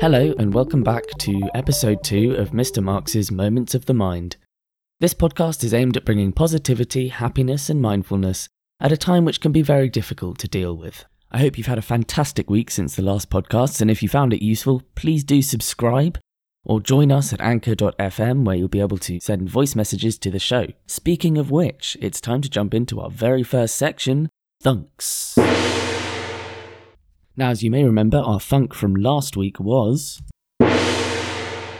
Hello, 0.00 0.32
and 0.38 0.54
welcome 0.54 0.84
back 0.84 1.02
to 1.18 1.50
episode 1.56 2.04
2 2.04 2.36
of 2.36 2.50
Mr. 2.50 2.80
Marks's 2.80 3.32
Moments 3.32 3.74
of 3.74 3.86
the 3.86 3.94
Mind. 3.94 4.36
This 5.00 5.12
podcast 5.12 5.64
is 5.64 5.74
aimed 5.74 5.96
at 5.96 6.04
bringing 6.04 6.30
positivity, 6.30 7.08
happiness, 7.08 7.68
and 7.68 7.82
mindfulness 7.82 8.48
at 8.78 8.92
a 8.92 8.96
time 8.96 9.24
which 9.24 9.40
can 9.40 9.50
be 9.50 9.60
very 9.60 9.88
difficult 9.88 10.38
to 10.38 10.46
deal 10.46 10.76
with. 10.76 11.04
I 11.32 11.38
hope 11.38 11.58
you've 11.58 11.66
had 11.66 11.78
a 11.78 11.82
fantastic 11.82 12.48
week 12.48 12.70
since 12.70 12.94
the 12.94 13.02
last 13.02 13.28
podcast, 13.28 13.80
and 13.80 13.90
if 13.90 14.00
you 14.00 14.08
found 14.08 14.32
it 14.32 14.40
useful, 14.40 14.84
please 14.94 15.24
do 15.24 15.42
subscribe 15.42 16.20
or 16.64 16.80
join 16.80 17.10
us 17.10 17.32
at 17.32 17.40
anchor.fm 17.40 18.44
where 18.44 18.54
you'll 18.54 18.68
be 18.68 18.78
able 18.78 18.98
to 18.98 19.18
send 19.18 19.50
voice 19.50 19.74
messages 19.74 20.16
to 20.18 20.30
the 20.30 20.38
show. 20.38 20.68
Speaking 20.86 21.36
of 21.36 21.50
which, 21.50 21.96
it's 22.00 22.20
time 22.20 22.40
to 22.42 22.48
jump 22.48 22.72
into 22.72 23.00
our 23.00 23.10
very 23.10 23.42
first 23.42 23.74
section 23.74 24.28
Thunks. 24.62 25.36
Now, 27.38 27.50
as 27.50 27.62
you 27.62 27.70
may 27.70 27.84
remember, 27.84 28.18
our 28.18 28.40
thunk 28.40 28.74
from 28.74 28.96
last 28.96 29.36
week 29.36 29.60
was 29.60 30.20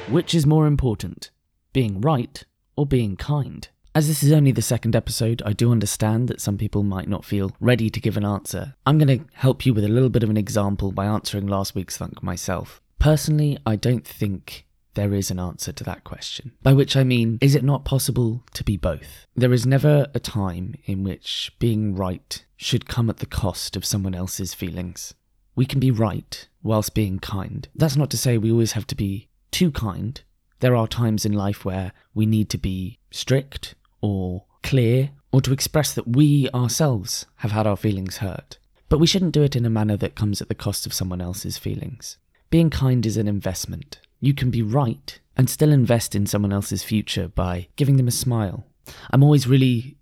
Which 0.08 0.32
is 0.32 0.46
more 0.46 0.68
important, 0.68 1.32
being 1.72 2.00
right 2.00 2.44
or 2.76 2.86
being 2.86 3.16
kind? 3.16 3.68
As 3.92 4.06
this 4.06 4.22
is 4.22 4.30
only 4.30 4.52
the 4.52 4.62
second 4.62 4.94
episode, 4.94 5.42
I 5.44 5.52
do 5.52 5.72
understand 5.72 6.28
that 6.28 6.40
some 6.40 6.58
people 6.58 6.84
might 6.84 7.08
not 7.08 7.24
feel 7.24 7.50
ready 7.58 7.90
to 7.90 7.98
give 7.98 8.16
an 8.16 8.24
answer. 8.24 8.76
I'm 8.86 8.98
going 8.98 9.18
to 9.18 9.24
help 9.32 9.66
you 9.66 9.74
with 9.74 9.82
a 9.82 9.88
little 9.88 10.10
bit 10.10 10.22
of 10.22 10.30
an 10.30 10.36
example 10.36 10.92
by 10.92 11.06
answering 11.06 11.48
last 11.48 11.74
week's 11.74 11.96
thunk 11.96 12.22
myself. 12.22 12.80
Personally, 13.00 13.59
I 13.66 13.74
don't 13.74 14.06
think 14.06 14.64
there 14.95 15.12
is 15.12 15.28
an 15.28 15.40
answer 15.40 15.72
to 15.72 15.82
that 15.82 16.04
question. 16.04 16.52
By 16.62 16.72
which 16.72 16.96
I 16.96 17.02
mean, 17.02 17.36
is 17.40 17.56
it 17.56 17.64
not 17.64 17.84
possible 17.84 18.45
to 18.54 18.62
be 18.62 18.76
both? 18.76 19.26
There 19.34 19.52
is 19.52 19.66
never 19.66 20.06
a 20.14 20.20
time 20.20 20.76
in 20.84 21.02
which 21.02 21.50
being 21.59 21.96
right 21.96 22.45
should 22.56 22.88
come 22.88 23.10
at 23.10 23.16
the 23.16 23.26
cost 23.26 23.74
of 23.74 23.84
someone 23.84 24.15
else's 24.15 24.54
feelings. 24.54 25.15
We 25.59 25.66
can 25.66 25.80
be 25.80 25.90
right 25.90 26.46
whilst 26.62 26.95
being 26.95 27.18
kind. 27.18 27.66
That's 27.74 27.96
not 27.96 28.10
to 28.10 28.16
say 28.16 28.38
we 28.38 28.52
always 28.52 28.74
have 28.74 28.87
to 28.87 28.95
be 28.95 29.26
too 29.51 29.73
kind. 29.73 30.23
There 30.60 30.76
are 30.76 30.87
times 30.87 31.26
in 31.26 31.32
life 31.32 31.65
where 31.65 31.90
we 32.15 32.26
need 32.26 32.48
to 32.50 32.59
be 32.59 33.00
strict 33.10 33.74
or 34.00 34.45
clear 34.62 35.10
or 35.32 35.40
to 35.40 35.52
express 35.52 35.92
that 35.95 36.06
we 36.06 36.48
ourselves 36.54 37.26
have 37.38 37.50
had 37.50 37.66
our 37.66 37.76
feelings 37.76 38.18
hurt. 38.18 38.60
But 38.88 39.00
we 39.00 39.09
shouldn't 39.09 39.32
do 39.32 39.42
it 39.42 39.56
in 39.56 39.66
a 39.66 39.68
manner 39.68 39.96
that 39.96 40.15
comes 40.15 40.40
at 40.40 40.48
the 40.48 40.54
cost 40.54 40.87
of 40.87 40.92
someone 40.92 41.20
else's 41.20 41.59
feelings. 41.59 42.18
Being 42.50 42.70
kind 42.70 43.04
is 43.04 43.16
an 43.16 43.26
investment. 43.26 43.98
You 44.20 44.34
can 44.34 44.52
be 44.52 44.62
right 44.62 45.18
and 45.37 45.50
still 45.50 45.72
invest 45.72 46.15
in 46.15 46.28
someone 46.28 46.52
else's 46.52 46.84
future 46.84 47.26
by 47.26 47.66
giving 47.74 47.96
them 47.96 48.06
a 48.06 48.12
smile. 48.12 48.65
I'm 49.10 49.24
always 49.24 49.48
really 49.48 49.96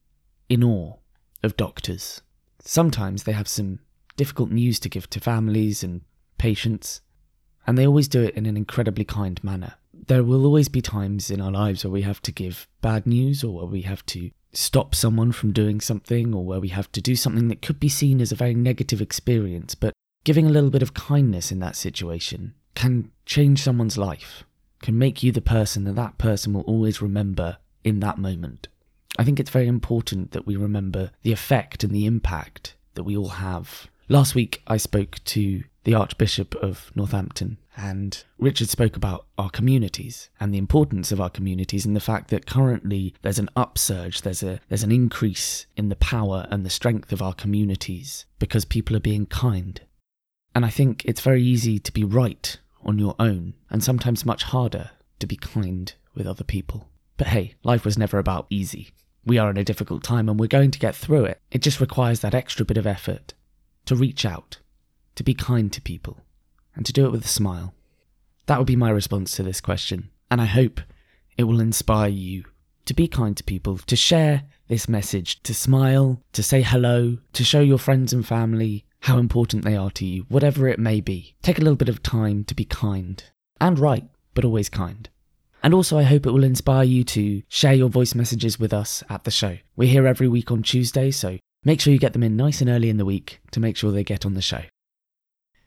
in 0.50 0.62
awe 0.62 0.96
of 1.42 1.56
doctors. 1.56 2.20
Sometimes 2.60 3.22
they 3.22 3.32
have 3.32 3.48
some 3.48 3.78
difficult 4.16 4.50
news 4.50 4.80
to 4.80 4.88
give 4.88 5.08
to 5.10 5.20
families 5.20 5.82
and 5.82 6.02
patients, 6.38 7.00
and 7.66 7.76
they 7.76 7.86
always 7.86 8.08
do 8.08 8.22
it 8.22 8.34
in 8.34 8.46
an 8.46 8.56
incredibly 8.56 9.04
kind 9.04 9.42
manner. 9.42 9.74
There 9.92 10.22
will 10.22 10.44
always 10.44 10.68
be 10.68 10.82
times 10.82 11.30
in 11.30 11.40
our 11.40 11.50
lives 11.50 11.84
where 11.84 11.90
we 11.90 12.02
have 12.02 12.22
to 12.22 12.32
give 12.32 12.68
bad 12.80 13.06
news 13.06 13.42
or 13.42 13.54
where 13.54 13.66
we 13.66 13.82
have 13.82 14.04
to 14.06 14.30
stop 14.52 14.94
someone 14.94 15.32
from 15.32 15.52
doing 15.52 15.80
something 15.80 16.34
or 16.34 16.44
where 16.44 16.60
we 16.60 16.68
have 16.68 16.90
to 16.92 17.00
do 17.00 17.16
something 17.16 17.48
that 17.48 17.62
could 17.62 17.80
be 17.80 17.88
seen 17.88 18.20
as 18.20 18.32
a 18.32 18.36
very 18.36 18.54
negative 18.54 19.02
experience, 19.02 19.74
but 19.74 19.92
giving 20.24 20.46
a 20.46 20.50
little 20.50 20.70
bit 20.70 20.82
of 20.82 20.94
kindness 20.94 21.52
in 21.52 21.58
that 21.60 21.76
situation 21.76 22.54
can 22.74 23.10
change 23.24 23.62
someone's 23.62 23.98
life, 23.98 24.44
can 24.82 24.98
make 24.98 25.22
you 25.22 25.32
the 25.32 25.40
person 25.40 25.84
that 25.84 25.96
that 25.96 26.18
person 26.18 26.52
will 26.52 26.62
always 26.62 27.02
remember 27.02 27.58
in 27.84 28.00
that 28.00 28.18
moment. 28.18 28.68
I 29.18 29.24
think 29.24 29.40
it's 29.40 29.50
very 29.50 29.66
important 29.66 30.32
that 30.32 30.46
we 30.46 30.56
remember 30.56 31.10
the 31.22 31.32
effect 31.32 31.82
and 31.82 31.94
the 31.94 32.06
impact 32.06 32.76
that 32.94 33.04
we 33.04 33.16
all 33.16 33.30
have 33.30 33.88
Last 34.08 34.36
week, 34.36 34.62
I 34.68 34.76
spoke 34.76 35.18
to 35.24 35.64
the 35.82 35.94
Archbishop 35.94 36.54
of 36.56 36.92
Northampton, 36.94 37.58
and 37.76 38.22
Richard 38.38 38.68
spoke 38.68 38.96
about 38.96 39.26
our 39.36 39.50
communities 39.50 40.30
and 40.38 40.54
the 40.54 40.58
importance 40.58 41.10
of 41.10 41.20
our 41.20 41.28
communities 41.28 41.84
and 41.84 41.96
the 41.96 42.00
fact 42.00 42.30
that 42.30 42.46
currently 42.46 43.14
there's 43.22 43.40
an 43.40 43.48
upsurge, 43.56 44.22
there's 44.22 44.44
a 44.44 44.60
there's 44.68 44.84
an 44.84 44.92
increase 44.92 45.66
in 45.76 45.88
the 45.88 45.96
power 45.96 46.46
and 46.52 46.64
the 46.64 46.70
strength 46.70 47.10
of 47.10 47.20
our 47.20 47.34
communities 47.34 48.26
because 48.38 48.64
people 48.64 48.94
are 48.94 49.00
being 49.00 49.26
kind. 49.26 49.80
And 50.54 50.64
I 50.64 50.70
think 50.70 51.04
it's 51.04 51.20
very 51.20 51.42
easy 51.42 51.80
to 51.80 51.92
be 51.92 52.04
right 52.04 52.56
on 52.84 53.00
your 53.00 53.16
own, 53.18 53.54
and 53.70 53.82
sometimes 53.82 54.24
much 54.24 54.44
harder 54.44 54.90
to 55.18 55.26
be 55.26 55.36
kind 55.36 55.92
with 56.14 56.28
other 56.28 56.44
people. 56.44 56.90
But 57.16 57.26
hey, 57.26 57.54
life 57.64 57.84
was 57.84 57.98
never 57.98 58.20
about 58.20 58.46
easy. 58.50 58.90
We 59.24 59.38
are 59.38 59.50
in 59.50 59.56
a 59.56 59.64
difficult 59.64 60.04
time 60.04 60.28
and 60.28 60.38
we're 60.38 60.46
going 60.46 60.70
to 60.70 60.78
get 60.78 60.94
through 60.94 61.24
it. 61.24 61.40
It 61.50 61.60
just 61.60 61.80
requires 61.80 62.20
that 62.20 62.34
extra 62.34 62.64
bit 62.64 62.76
of 62.76 62.86
effort 62.86 63.34
to 63.86 63.96
reach 63.96 64.24
out, 64.24 64.58
to 65.14 65.24
be 65.24 65.34
kind 65.34 65.72
to 65.72 65.80
people, 65.80 66.20
and 66.74 66.84
to 66.86 66.92
do 66.92 67.06
it 67.06 67.12
with 67.12 67.24
a 67.24 67.28
smile. 67.28 67.74
That 68.46 68.58
would 68.58 68.66
be 68.66 68.76
my 68.76 68.90
response 68.90 69.34
to 69.36 69.42
this 69.42 69.60
question, 69.60 70.10
and 70.30 70.40
I 70.40 70.46
hope 70.46 70.80
it 71.36 71.44
will 71.44 71.60
inspire 71.60 72.08
you 72.08 72.44
to 72.84 72.94
be 72.94 73.08
kind 73.08 73.36
to 73.36 73.44
people, 73.44 73.78
to 73.78 73.96
share 73.96 74.44
this 74.68 74.88
message, 74.88 75.42
to 75.42 75.54
smile, 75.54 76.22
to 76.32 76.42
say 76.42 76.62
hello, 76.62 77.18
to 77.32 77.44
show 77.44 77.60
your 77.60 77.78
friends 77.78 78.12
and 78.12 78.26
family 78.26 78.84
how 79.00 79.18
important 79.18 79.64
they 79.64 79.76
are 79.76 79.90
to 79.90 80.04
you, 80.04 80.24
whatever 80.28 80.68
it 80.68 80.78
may 80.78 81.00
be. 81.00 81.34
Take 81.42 81.58
a 81.58 81.62
little 81.62 81.76
bit 81.76 81.88
of 81.88 82.02
time 82.02 82.44
to 82.44 82.54
be 82.54 82.64
kind 82.64 83.22
and 83.60 83.78
right, 83.78 84.04
but 84.34 84.44
always 84.44 84.68
kind. 84.68 85.08
And 85.62 85.74
also, 85.74 85.98
I 85.98 86.04
hope 86.04 86.26
it 86.26 86.30
will 86.30 86.44
inspire 86.44 86.84
you 86.84 87.02
to 87.04 87.42
share 87.48 87.74
your 87.74 87.88
voice 87.88 88.14
messages 88.14 88.58
with 88.58 88.72
us 88.72 89.02
at 89.08 89.24
the 89.24 89.30
show. 89.30 89.58
We're 89.74 89.88
here 89.88 90.06
every 90.06 90.28
week 90.28 90.50
on 90.50 90.62
Tuesday, 90.62 91.10
so 91.10 91.38
Make 91.66 91.80
sure 91.80 91.92
you 91.92 91.98
get 91.98 92.12
them 92.12 92.22
in 92.22 92.36
nice 92.36 92.60
and 92.60 92.70
early 92.70 92.88
in 92.88 92.96
the 92.96 93.04
week 93.04 93.40
to 93.50 93.58
make 93.58 93.76
sure 93.76 93.90
they 93.90 94.04
get 94.04 94.24
on 94.24 94.34
the 94.34 94.40
show. 94.40 94.62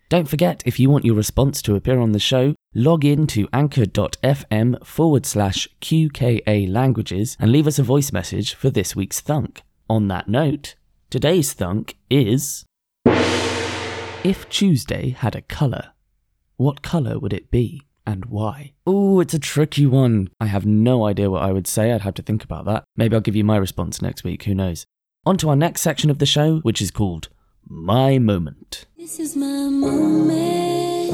Don't 0.08 0.30
forget, 0.30 0.64
if 0.66 0.80
you 0.80 0.90
want 0.90 1.04
your 1.04 1.14
response 1.14 1.62
to 1.64 1.76
appear 1.76 2.00
on 2.00 2.14
the 2.14 2.20
show, 2.20 2.56
log 2.74 3.04
in 3.04 3.28
to 3.28 3.50
anchor.fm 3.52 4.86
forward 4.86 5.26
slash 5.26 5.68
QKA 5.82 6.72
languages 6.72 7.36
and 7.38 7.52
leave 7.52 7.68
us 7.68 7.80
a 7.80 7.84
voice 7.84 8.14
message 8.14 8.54
for 8.54 8.70
this 8.70 8.96
week's 8.96 9.20
thunk. 9.20 9.62
On 9.90 10.08
that 10.08 10.30
note, 10.30 10.76
today's 11.09 11.52
thunk 11.52 11.98
is 12.09 12.64
If 13.06 14.48
Tuesday 14.48 15.09
had 15.09 15.36
a 15.36 15.42
colour, 15.42 15.92
what 16.56 16.82
colour 16.82 17.20
would 17.20 17.34
it 17.34 17.52
be 17.52 17.82
and 18.08 18.24
why? 18.28 18.72
Oh, 18.88 19.20
it's 19.20 19.34
a 19.34 19.40
tricky 19.40 19.86
one. 19.86 20.30
I 20.40 20.46
have 20.46 20.66
no 20.66 21.06
idea 21.06 21.30
what 21.30 21.44
I 21.44 21.52
would 21.52 21.68
say. 21.68 21.92
I'd 21.92 22.04
have 22.04 22.14
to 22.14 22.22
think 22.22 22.46
about 22.46 22.64
that. 22.68 22.86
Maybe 22.96 23.18
I'll 23.18 23.22
give 23.22 23.36
you 23.36 23.44
my 23.44 23.58
response 23.58 24.02
next 24.02 24.24
week. 24.24 24.44
Who 24.44 24.56
knows? 24.56 24.86
On 25.25 25.35
to 25.38 25.50
our 25.50 25.56
next 25.56 25.81
section 25.81 26.09
of 26.09 26.19
the 26.19 26.25
show, 26.25 26.59
which 26.59 26.81
is 26.81 26.91
called 26.91 27.28
My 27.68 28.18
Moment. 28.19 28.85
This 28.97 29.19
is 29.19 29.35
my 29.35 29.68
moment. 29.68 31.12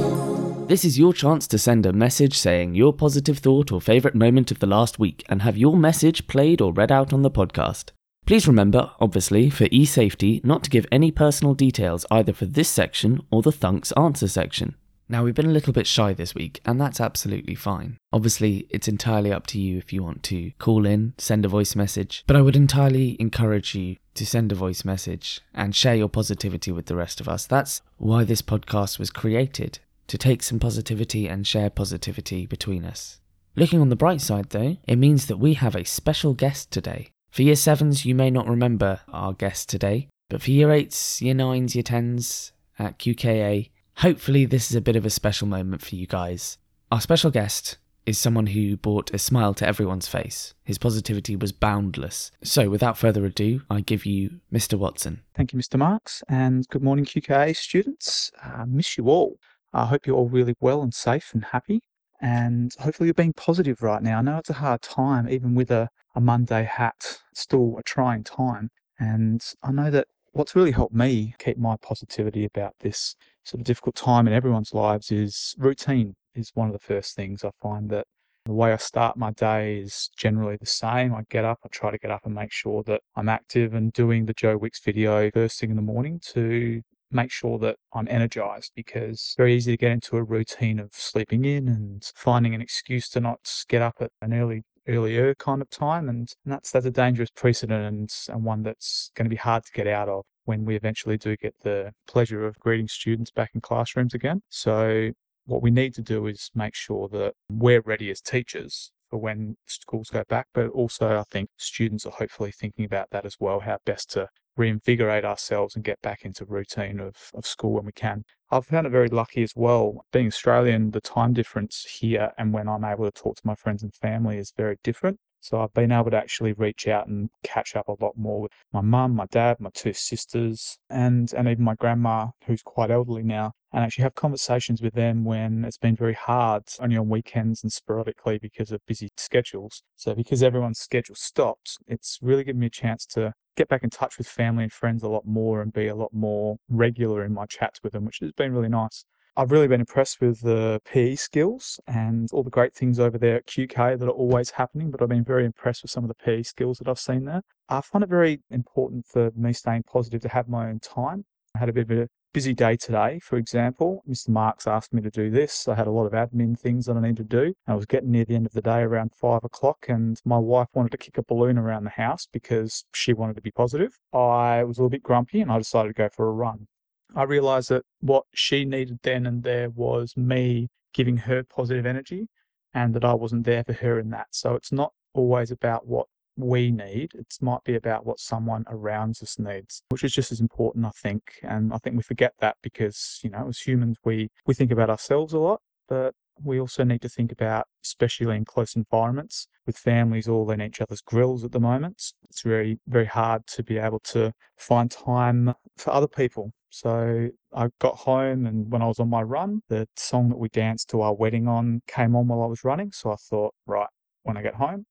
This 0.69 0.85
is 0.85 0.99
your 0.99 1.11
chance 1.11 1.47
to 1.47 1.57
send 1.57 1.88
a 1.88 1.93
message 1.93 2.38
saying 2.38 2.75
your 2.75 2.94
positive 2.94 3.39
thought 3.39 3.71
or 3.71 3.81
favourite 3.81 4.13
moment 4.13 4.51
of 4.51 4.59
the 4.59 4.67
last 4.67 4.99
week 4.99 5.25
and 5.27 5.41
have 5.41 5.57
your 5.57 5.75
message 5.75 6.27
played 6.27 6.61
or 6.61 6.71
read 6.71 6.91
out 6.91 7.13
on 7.13 7.23
the 7.23 7.31
podcast. 7.31 7.89
Please 8.27 8.47
remember, 8.47 8.91
obviously, 8.99 9.49
for 9.49 9.67
e 9.71 9.85
safety, 9.85 10.39
not 10.44 10.63
to 10.63 10.69
give 10.69 10.85
any 10.91 11.09
personal 11.09 11.55
details 11.55 12.05
either 12.11 12.33
for 12.33 12.45
this 12.45 12.69
section 12.69 13.25
or 13.31 13.41
the 13.41 13.51
Thunks 13.51 13.91
answer 13.97 14.27
section. 14.27 14.75
Now, 15.07 15.23
we've 15.23 15.35
been 15.35 15.45
a 15.45 15.51
little 15.51 15.73
bit 15.73 15.85
shy 15.85 16.13
this 16.13 16.33
week, 16.33 16.61
and 16.66 16.81
that's 16.81 16.99
absolutely 16.99 17.53
fine. 17.53 17.97
Obviously, 18.11 18.66
it's 18.71 18.88
entirely 18.88 19.31
up 19.31 19.45
to 19.47 19.59
you 19.59 19.77
if 19.77 19.93
you 19.93 20.01
want 20.01 20.23
to 20.23 20.51
call 20.57 20.85
in, 20.85 21.13
send 21.19 21.45
a 21.45 21.49
voice 21.49 21.75
message, 21.75 22.23
but 22.25 22.35
I 22.35 22.41
would 22.41 22.55
entirely 22.55 23.15
encourage 23.19 23.75
you 23.75 23.97
to 24.15 24.25
send 24.25 24.51
a 24.51 24.55
voice 24.55 24.83
message 24.83 25.41
and 25.53 25.75
share 25.75 25.95
your 25.95 26.09
positivity 26.09 26.71
with 26.71 26.88
the 26.88 26.95
rest 26.95 27.21
of 27.21 27.29
us. 27.29 27.45
That's 27.45 27.81
why 27.97 28.23
this 28.23 28.41
podcast 28.41 28.97
was 28.97 29.11
created 29.11 29.77
to 30.07 30.17
take 30.17 30.41
some 30.41 30.59
positivity 30.59 31.27
and 31.27 31.45
share 31.45 31.69
positivity 31.69 32.47
between 32.47 32.83
us. 32.83 33.19
Looking 33.55 33.81
on 33.81 33.89
the 33.89 33.95
bright 33.95 34.21
side, 34.21 34.49
though, 34.49 34.77
it 34.88 34.97
means 34.97 35.27
that 35.27 35.38
we 35.38 35.53
have 35.53 35.75
a 35.75 35.85
special 35.85 36.33
guest 36.33 36.71
today. 36.71 37.09
For 37.31 37.44
year 37.44 37.56
sevens, 37.56 38.06
you 38.06 38.15
may 38.15 38.31
not 38.31 38.47
remember 38.47 39.01
our 39.12 39.33
guest 39.33 39.69
today, 39.69 40.07
but 40.30 40.41
for 40.41 40.51
year 40.51 40.71
eights, 40.71 41.21
year 41.21 41.33
nines, 41.33 41.75
year 41.75 41.83
tens 41.83 42.53
at 42.80 42.97
QKA, 43.00 43.69
Hopefully, 44.00 44.45
this 44.45 44.69
is 44.69 44.75
a 44.75 44.81
bit 44.81 44.97
of 44.97 45.06
a 45.06 45.09
special 45.09 45.47
moment 45.47 45.81
for 45.81 45.95
you 45.95 46.06
guys. 46.06 46.57
Our 46.92 47.00
special 47.00 47.31
guest 47.31 47.77
is 48.06 48.18
someone 48.18 48.47
who 48.47 48.75
brought 48.75 49.13
a 49.13 49.18
smile 49.18 49.53
to 49.53 49.65
everyone's 49.65 50.07
face. 50.07 50.53
His 50.65 50.77
positivity 50.77 51.38
was 51.38 51.53
boundless. 51.53 52.30
So, 52.44 52.69
without 52.69 52.97
further 52.97 53.25
ado, 53.25 53.62
I 53.69 53.80
give 53.80 54.06
you 54.06 54.42
Mr. 54.51 54.77
Watson. 54.77 55.21
Thank 55.33 55.53
you, 55.53 55.59
Mr. 55.59 55.80
Marks, 55.80 56.24
and 56.27 56.68
good 56.68 56.83
morning, 56.83 57.06
QKA 57.06 57.56
students. 57.56 58.31
Uh, 58.44 58.65
miss 58.68 58.97
you 58.97 59.07
all. 59.09 59.38
I 59.74 59.86
hope 59.86 60.06
you're 60.06 60.18
all 60.18 60.30
really 60.30 60.56
well 60.59 60.81
and 60.81 60.94
safe 60.94 61.31
and 61.33 61.45
happy, 61.45 61.81
and 62.19 62.74
hopefully, 62.77 63.07
you're 63.07 63.13
being 63.13 63.33
positive 63.33 63.81
right 63.81 64.03
now. 64.03 64.19
I 64.19 64.21
know 64.21 64.38
it's 64.38 64.50
a 64.50 64.53
hard 64.53 64.81
time, 64.81 65.30
even 65.30 65.56
with 65.56 65.71
a, 65.71 65.88
a 66.15 66.21
Monday 66.21 66.63
hat, 66.63 67.18
still 67.33 67.77
a 67.80 67.83
trying 67.83 68.25
time. 68.25 68.69
And 69.00 69.42
I 69.63 69.71
know 69.71 69.89
that 69.92 70.07
what's 70.35 70.53
really 70.53 70.71
helped 70.71 70.93
me 70.93 71.33
keep 71.39 71.57
my 71.57 71.77
positivity 71.77 72.43
about 72.43 72.73
this 72.81 73.15
sort 73.45 73.61
of 73.61 73.65
difficult 73.65 73.95
time 73.95 74.27
in 74.27 74.33
everyone's 74.33 74.73
lives 74.73 75.09
is 75.09 75.55
routine 75.57 76.13
is 76.35 76.51
one 76.55 76.67
of 76.67 76.73
the 76.73 76.79
first 76.79 77.15
things 77.15 77.45
I 77.45 77.51
find 77.61 77.89
that 77.91 78.05
the 78.45 78.51
way 78.51 78.73
I 78.73 78.75
start 78.75 79.15
my 79.15 79.31
day 79.31 79.77
is 79.77 80.09
generally 80.17 80.57
the 80.57 80.65
same. 80.65 81.15
I 81.15 81.21
get 81.29 81.45
up, 81.45 81.59
I 81.63 81.69
try 81.69 81.89
to 81.89 81.97
get 81.97 82.11
up 82.11 82.25
and 82.25 82.35
make 82.35 82.51
sure 82.51 82.83
that 82.83 83.01
I'm 83.15 83.29
active 83.29 83.73
and 83.75 83.93
doing 83.93 84.25
the 84.25 84.33
Joe 84.33 84.57
Wicks 84.57 84.81
video 84.83 85.31
first 85.31 85.57
thing 85.57 85.69
in 85.69 85.77
the 85.77 85.81
morning 85.81 86.19
to 86.33 86.81
make 87.11 87.31
sure 87.31 87.57
that 87.59 87.77
I'm 87.93 88.07
energized 88.09 88.73
because 88.75 89.13
it's 89.13 89.35
very 89.37 89.55
easy 89.55 89.71
to 89.71 89.77
get 89.77 89.93
into 89.93 90.17
a 90.17 90.23
routine 90.23 90.79
of 90.79 90.89
sleeping 90.91 91.45
in 91.45 91.69
and 91.69 92.03
finding 92.13 92.53
an 92.53 92.61
excuse 92.61 93.07
to 93.11 93.21
not 93.21 93.39
get 93.69 93.81
up 93.81 93.95
at 94.01 94.11
an 94.21 94.33
early 94.33 94.63
earlier 94.87 95.33
kind 95.35 95.61
of 95.61 95.69
time 95.69 96.09
and, 96.09 96.31
and 96.45 96.53
that's 96.53 96.71
that's 96.71 96.85
a 96.85 96.91
dangerous 96.91 97.29
precedent 97.31 97.85
and, 97.85 98.13
and 98.29 98.43
one 98.43 98.63
that's 98.63 99.11
going 99.15 99.25
to 99.25 99.29
be 99.29 99.35
hard 99.35 99.63
to 99.65 99.71
get 99.71 99.87
out 99.87 100.09
of 100.09 100.23
when 100.45 100.63
we 100.63 100.75
eventually 100.75 101.17
do 101.17 101.35
get 101.37 101.55
the 101.63 101.91
pleasure 102.07 102.45
of 102.45 102.57
greeting 102.59 102.87
students 102.87 103.31
back 103.31 103.51
in 103.55 103.61
classrooms 103.61 104.13
again. 104.13 104.41
So 104.49 105.09
what 105.45 105.61
we 105.61 105.71
need 105.71 105.93
to 105.95 106.01
do 106.01 106.27
is 106.27 106.49
make 106.55 106.75
sure 106.75 107.07
that 107.09 107.33
we're 107.49 107.81
ready 107.81 108.11
as 108.11 108.21
teachers 108.21 108.91
for 109.09 109.17
when 109.17 109.55
schools 109.67 110.09
go 110.09 110.23
back, 110.29 110.47
but 110.53 110.69
also 110.69 111.19
I 111.19 111.23
think 111.31 111.49
students 111.57 112.05
are 112.05 112.11
hopefully 112.11 112.51
thinking 112.51 112.85
about 112.85 113.09
that 113.11 113.25
as 113.25 113.35
well, 113.39 113.59
how 113.59 113.77
best 113.85 114.11
to 114.11 114.27
reinvigorate 114.57 115.25
ourselves 115.25 115.75
and 115.75 115.83
get 115.83 116.01
back 116.01 116.25
into 116.25 116.45
routine 116.45 116.99
of, 116.99 117.15
of 117.33 117.45
school 117.45 117.73
when 117.73 117.85
we 117.85 117.91
can. 117.91 118.23
I've 118.56 118.66
found 118.66 118.88
it 118.88 118.92
very 118.92 119.10
lucky 119.10 119.44
as 119.44 119.52
well. 119.54 120.06
Being 120.13 120.28
Australian, 120.28 120.92
the 120.92 121.02
time 121.02 121.34
difference 121.34 121.86
here 122.00 122.31
and 122.38 122.54
when 122.54 122.69
I'm 122.69 122.86
able 122.86 123.04
to 123.04 123.12
talk 123.12 123.36
to 123.36 123.42
my 123.46 123.54
friends 123.54 123.84
and 123.84 123.94
family 123.94 124.38
is 124.38 124.54
very 124.56 124.78
different. 124.81 125.19
So 125.42 125.60
I've 125.60 125.74
been 125.74 125.92
able 125.92 126.12
to 126.12 126.18
actually 126.18 126.54
reach 126.54 126.88
out 126.88 127.07
and 127.07 127.30
catch 127.44 127.75
up 127.75 127.90
a 127.90 128.02
lot 128.02 128.13
more 128.16 128.40
with 128.40 128.54
my 128.72 128.80
mum, 128.80 129.13
my 129.13 129.25
dad, 129.25 129.60
my 129.60 129.72
two 129.74 129.92
sisters, 129.92 130.78
and 130.90 131.34
and 131.34 131.50
even 131.50 131.66
my 131.66 131.75
grandma, 131.75 132.28
who's 132.46 132.62
quite 132.62 132.92
elderly 132.92 133.24
now, 133.24 133.52
and 133.74 133.84
actually 133.84 134.04
have 134.04 134.16
conversations 134.16 134.81
with 134.81 134.94
them 134.94 135.25
when 135.25 135.66
it's 135.66 135.78
been 135.78 135.98
very 135.98 136.13
hard, 136.13 136.63
only 136.80 136.96
on 136.96 137.10
weekends 137.10 137.62
and 137.62 137.74
sporadically 137.74 138.40
because 138.40 138.72
of 138.72 138.80
busy 138.88 139.10
schedules. 139.18 139.84
So 139.98 140.16
because 140.16 140.42
everyone's 140.42 140.80
schedule 140.80 141.16
stopped, 141.16 141.78
it's 141.88 142.19
really 142.22 142.46
given 142.46 142.62
me 142.62 142.68
a 142.68 142.69
chance 142.69 143.06
to 143.07 143.34
get 143.56 143.68
back 143.68 143.84
in 143.84 143.90
touch 143.90 144.18
with 144.18 144.28
family 144.28 144.63
and 144.63 144.72
friends 144.72 145.04
a 145.04 145.10
lot 145.10 145.25
more 145.25 145.62
and 145.62 145.74
be 145.74 145.88
a 145.88 145.96
lot 145.96 146.13
more 146.13 146.57
regular 146.69 147.24
in 147.25 147.34
my 147.34 147.46
chats 147.46 147.80
with 147.84 147.94
them, 147.94 148.06
which 148.06 148.19
has 148.22 148.31
been 148.34 148.54
really 148.54 148.69
nice. 148.69 149.06
I've 149.38 149.52
really 149.52 149.68
been 149.68 149.81
impressed 149.81 150.22
with 150.22 150.40
the 150.42 150.80
PE 150.86 151.16
skills 151.16 151.78
and 151.88 152.30
all 152.31 152.44
the 152.44 152.50
great 152.50 152.74
things 152.74 153.02
over 153.02 153.18
there 153.18 153.36
at 153.36 153.48
QK 153.48 154.00
that 154.00 154.06
are 154.06 154.10
always 154.10 154.50
happening, 154.50 154.92
but 154.92 155.02
I've 155.02 155.10
been 155.10 155.25
very 155.25 155.46
impressed 155.46 155.84
with 155.84 155.92
some 155.92 156.06
of 156.06 156.07
the 156.07 156.16
PE 156.16 156.44
skills 156.44 156.78
that 156.78 156.88
I've 156.88 157.00
seen 157.00 157.25
there. 157.25 157.42
I 157.68 157.81
find 157.81 158.04
it 158.04 158.10
very 158.10 158.42
important 158.50 159.06
for 159.06 159.31
me 159.36 159.52
staying 159.52 159.84
positive 159.84 160.22
to 160.22 160.30
have 160.30 160.48
my 160.48 160.69
own 160.69 160.80
time. 160.80 161.25
I 161.54 161.60
had 161.60 161.68
a 161.68 161.74
bit 161.74 161.90
of 161.90 161.98
a 161.98 162.07
busy 162.35 162.53
day 162.53 162.75
today, 162.75 163.17
for 163.23 163.37
example. 163.37 164.03
Mr. 164.09 164.27
Marks 164.27 164.67
asked 164.67 164.93
me 164.93 165.01
to 165.01 165.09
do 165.09 165.29
this. 165.29 165.69
I 165.69 165.75
had 165.75 165.87
a 165.87 165.91
lot 165.91 166.05
of 166.05 166.11
admin 166.11 166.59
things 166.59 166.85
that 166.85 166.97
I 166.97 166.99
needed 166.99 167.29
to 167.29 167.45
do. 167.45 167.53
I 167.65 167.75
was 167.75 167.85
getting 167.85 168.11
near 168.11 168.25
the 168.25 168.35
end 168.35 168.45
of 168.45 168.51
the 168.51 168.61
day 168.61 168.81
around 168.81 169.13
five 169.15 169.45
o'clock, 169.45 169.85
and 169.87 170.19
my 170.25 170.37
wife 170.37 170.67
wanted 170.73 170.91
to 170.91 170.97
kick 170.97 171.17
a 171.17 171.23
balloon 171.23 171.57
around 171.57 171.85
the 171.85 171.91
house 171.91 172.27
because 172.33 172.83
she 172.93 173.13
wanted 173.13 173.37
to 173.37 173.41
be 173.41 173.51
positive. 173.51 173.97
I 174.11 174.65
was 174.65 174.77
a 174.77 174.81
little 174.81 174.89
bit 174.89 175.01
grumpy 175.01 175.39
and 175.39 175.49
I 175.49 175.59
decided 175.59 175.87
to 175.87 175.93
go 175.93 176.09
for 176.09 176.27
a 176.27 176.33
run. 176.33 176.67
I 177.15 177.23
realized 177.23 177.69
that 177.69 177.85
what 178.01 178.25
she 178.33 178.65
needed 178.65 178.99
then 179.01 179.27
and 179.27 179.41
there 179.41 179.69
was 179.69 180.17
me 180.17 180.67
giving 180.93 181.15
her 181.15 181.41
positive 181.43 181.85
energy 181.85 182.27
and 182.73 182.93
that 182.95 183.05
I 183.05 183.13
wasn't 183.13 183.45
there 183.45 183.63
for 183.63 183.71
her 183.71 183.97
in 183.97 184.09
that. 184.09 184.27
So 184.31 184.55
it's 184.55 184.73
not 184.73 184.91
always 185.13 185.51
about 185.51 185.87
what 185.87 186.07
we 186.37 186.71
need. 186.71 187.13
It 187.15 187.33
might 187.41 187.63
be 187.63 187.75
about 187.75 188.05
what 188.05 188.19
someone 188.19 188.63
around 188.67 189.17
us 189.21 189.39
needs, 189.39 189.81
which 189.89 190.03
is 190.03 190.13
just 190.13 190.31
as 190.31 190.41
important, 190.41 190.85
I 190.85 190.91
think. 191.01 191.21
And 191.43 191.73
I 191.73 191.77
think 191.77 191.95
we 191.95 192.03
forget 192.03 192.33
that 192.39 192.57
because, 192.61 193.19
you 193.23 193.29
know, 193.29 193.47
as 193.47 193.59
humans, 193.59 193.97
we, 194.03 194.29
we 194.45 194.53
think 194.53 194.71
about 194.71 194.89
ourselves 194.89 195.33
a 195.33 195.39
lot, 195.39 195.61
but 195.87 196.13
we 196.43 196.59
also 196.59 196.83
need 196.83 197.01
to 197.01 197.09
think 197.09 197.31
about, 197.31 197.65
especially 197.85 198.35
in 198.35 198.43
close 198.43 198.75
environments 198.75 199.47
with 199.65 199.77
families 199.77 200.27
all 200.27 200.51
in 200.51 200.61
each 200.61 200.81
other's 200.81 201.01
grills 201.01 201.45
at 201.45 201.51
the 201.51 201.59
moment. 201.59 202.13
It's 202.29 202.41
very, 202.41 202.77
very 202.87 203.05
hard 203.05 203.47
to 203.47 203.63
be 203.63 203.77
able 203.77 203.99
to 204.05 204.33
find 204.57 204.91
time 204.91 205.53
for 205.77 205.91
other 205.91 206.07
people 206.07 206.51
so 206.75 207.29
I 207.53 207.69
got 207.79 207.95
home, 207.95 208.45
and 208.45 208.69
when 208.69 208.81
I 208.81 208.87
was 208.87 208.99
on 208.99 209.09
my 209.09 209.21
run, 209.21 209.61
the 209.69 209.87
song 209.95 210.27
that 210.27 210.37
we 210.37 210.49
danced 210.49 210.89
to 210.89 210.99
our 211.03 211.13
wedding 211.13 211.47
on 211.47 211.81
came 211.87 212.17
on 212.17 212.27
while 212.27 212.43
I 212.43 212.47
was 212.47 212.65
running. 212.65 212.91
So 212.91 213.11
I 213.11 213.15
thought, 213.15 213.55
right, 213.65 213.87
when 214.23 214.35
I 214.35 214.41
get 214.41 214.55
home, 214.55 214.85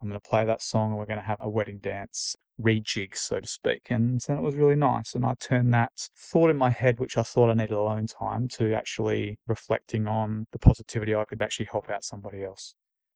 I'm 0.00 0.08
going 0.08 0.20
to 0.20 0.28
play 0.28 0.44
that 0.44 0.62
song 0.62 0.90
and 0.90 0.98
we're 0.98 1.06
going 1.06 1.20
to 1.20 1.24
have 1.24 1.38
a 1.40 1.48
wedding 1.48 1.78
dance 1.78 2.36
rejig, 2.60 3.16
so 3.16 3.40
to 3.40 3.46
speak. 3.46 3.86
And 3.90 4.20
then 4.20 4.38
it 4.38 4.42
was 4.42 4.54
really 4.54 4.76
nice. 4.76 5.14
And 5.14 5.24
I 5.24 5.34
turned 5.40 5.72
that 5.74 5.92
thought 6.16 6.50
in 6.50 6.56
my 6.56 6.70
head, 6.70 7.00
which 7.00 7.16
I 7.16 7.22
thought 7.22 7.50
I 7.50 7.54
needed 7.54 7.72
alone 7.72 8.06
time, 8.06 8.48
to 8.48 8.74
actually 8.74 9.38
reflecting 9.46 10.06
on 10.06 10.46
the 10.52 10.58
positivity 10.58 11.14
I 11.14 11.24
could 11.24 11.42
actually 11.42 11.68
help 11.70 11.90
out 11.90 12.04
somebody 12.04 12.44
else. 12.44 12.74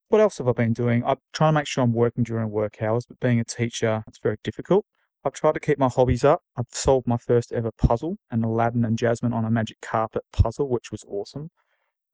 What 0.08 0.20
else 0.20 0.38
have 0.38 0.48
I 0.48 0.52
been 0.52 0.72
doing? 0.72 1.04
I'm 1.04 1.18
trying 1.32 1.52
to 1.52 1.60
make 1.60 1.66
sure 1.66 1.84
I'm 1.84 1.92
working 1.92 2.24
during 2.24 2.50
work 2.50 2.82
hours, 2.82 3.04
but 3.06 3.20
being 3.20 3.40
a 3.40 3.44
teacher, 3.44 4.02
it's 4.08 4.18
very 4.18 4.38
difficult. 4.42 4.86
I've 5.24 5.34
tried 5.34 5.52
to 5.52 5.60
keep 5.60 5.78
my 5.78 5.88
hobbies 5.88 6.24
up. 6.24 6.42
I've 6.56 6.66
solved 6.70 7.06
my 7.06 7.18
first 7.18 7.52
ever 7.52 7.70
puzzle, 7.72 8.16
an 8.30 8.42
Aladdin 8.42 8.84
and 8.84 8.96
Jasmine 8.96 9.34
on 9.34 9.44
a 9.44 9.50
magic 9.50 9.78
carpet 9.82 10.22
puzzle, 10.32 10.68
which 10.68 10.90
was 10.90 11.04
awesome. 11.06 11.50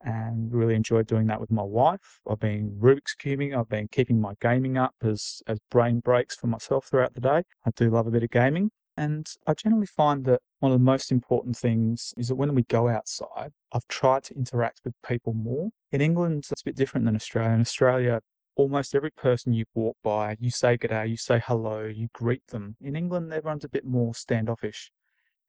And 0.05 0.53
really 0.53 0.75
enjoyed 0.75 1.07
doing 1.07 1.27
that 1.29 1.41
with 1.41 1.51
my 1.51 1.63
wife. 1.63 2.21
I've 2.31 2.39
been 2.39 2.77
Rubik's 2.79 3.17
cubing. 3.17 3.59
I've 3.59 3.71
been 3.71 3.89
keeping 3.89 4.21
my 4.21 4.35
gaming 4.41 4.77
up 4.77 4.95
as, 5.03 5.43
as 5.47 5.59
brain 5.71 6.01
breaks 6.01 6.37
for 6.37 6.47
myself 6.47 6.87
throughout 6.87 7.15
the 7.15 7.23
day. 7.23 7.43
I 7.65 7.71
do 7.75 7.89
love 7.89 8.07
a 8.07 8.11
bit 8.11 8.23
of 8.23 8.31
gaming. 8.31 8.71
And 8.97 9.27
I 9.47 9.55
generally 9.55 9.87
find 9.87 10.25
that 10.27 10.41
one 10.61 10.73
of 10.73 10.79
the 10.79 10.85
most 10.85 11.11
important 11.11 11.57
things 11.57 12.15
is 12.17 12.29
that 12.29 12.37
when 12.37 12.55
we 12.55 12.63
go 12.65 12.89
outside, 12.89 13.51
I've 13.73 13.89
tried 13.89 14.25
to 14.25 14.35
interact 14.35 14.83
with 14.85 14.95
people 15.07 15.33
more. 15.33 15.71
In 15.91 16.01
England, 16.01 16.47
it's 16.51 16.61
a 16.61 16.65
bit 16.65 16.77
different 16.77 17.07
than 17.07 17.17
Australia. 17.17 17.55
In 17.55 17.61
Australia, 17.61 18.21
almost 18.57 18.95
every 18.95 19.11
person 19.11 19.53
you 19.53 19.65
walk 19.75 19.97
by, 20.05 20.37
you 20.39 20.51
say 20.51 20.77
good 20.77 20.91
day, 20.91 21.07
you 21.07 21.17
say 21.17 21.43
hello, 21.45 21.85
you 21.85 22.09
greet 22.13 22.47
them. 22.49 22.77
In 22.81 22.95
England, 22.95 23.33
everyone's 23.33 23.65
a 23.65 23.69
bit 23.69 23.85
more 23.85 24.15
standoffish. 24.15 24.93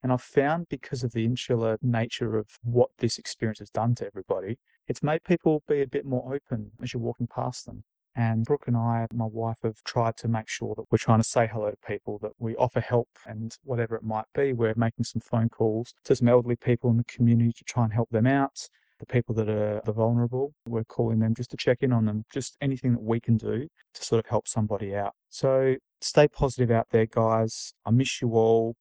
And 0.05 0.13
I've 0.13 0.21
found 0.21 0.69
because 0.69 1.03
of 1.03 1.13
the 1.13 1.25
insular 1.25 1.79
nature 1.81 2.37
of 2.37 2.45
what 2.61 2.91
this 2.99 3.17
experience 3.17 3.57
has 3.57 3.71
done 3.71 3.95
to 3.95 4.05
everybody, 4.05 4.59
it's 4.87 5.01
made 5.01 5.23
people 5.23 5.63
be 5.67 5.81
a 5.81 5.87
bit 5.87 6.05
more 6.05 6.31
open 6.31 6.69
as 6.83 6.93
you're 6.93 7.01
walking 7.01 7.25
past 7.25 7.65
them. 7.65 7.83
And 8.15 8.45
Brooke 8.45 8.67
and 8.67 8.77
I, 8.77 9.07
my 9.11 9.25
wife, 9.25 9.57
have 9.63 9.83
tried 9.83 10.15
to 10.17 10.27
make 10.27 10.47
sure 10.47 10.75
that 10.75 10.83
we're 10.91 10.99
trying 10.99 11.21
to 11.21 11.27
say 11.27 11.49
hello 11.51 11.71
to 11.71 11.77
people, 11.87 12.19
that 12.19 12.33
we 12.37 12.55
offer 12.57 12.81
help 12.81 13.09
and 13.25 13.57
whatever 13.63 13.95
it 13.95 14.03
might 14.03 14.27
be. 14.35 14.53
We're 14.53 14.75
making 14.77 15.05
some 15.05 15.21
phone 15.21 15.49
calls 15.49 15.95
to 16.03 16.15
some 16.15 16.27
elderly 16.27 16.57
people 16.57 16.91
in 16.91 16.97
the 16.97 17.03
community 17.05 17.53
to 17.53 17.63
try 17.63 17.83
and 17.83 17.91
help 17.91 18.11
them 18.11 18.27
out 18.27 18.69
the 18.99 19.07
people 19.07 19.33
that 19.35 19.49
are 19.49 19.81
the 19.85 19.91
vulnerable. 19.91 20.53
We're 20.67 20.83
calling 20.83 21.17
them 21.17 21.33
just 21.33 21.49
to 21.49 21.57
check 21.57 21.79
in 21.81 21.91
on 21.91 22.05
them, 22.05 22.25
just 22.31 22.57
anything 22.61 22.91
that 22.91 23.01
we 23.01 23.19
can 23.19 23.37
do 23.37 23.67
to 23.95 24.03
sort 24.03 24.23
of 24.23 24.29
help 24.29 24.47
somebody 24.47 24.95
out. 24.95 25.13
So 25.29 25.75
stay 26.01 26.27
positive 26.27 26.69
out 26.69 26.87
there, 26.91 27.07
guys. 27.07 27.73
I 27.87 27.89
miss 27.89 28.21
you 28.21 28.33
all. 28.33 28.75